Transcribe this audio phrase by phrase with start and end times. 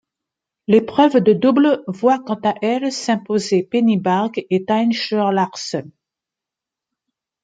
[0.67, 5.91] L'épreuve de double voit quant à elle s'imposer Penny Barg et Tine Scheuer-Larsen.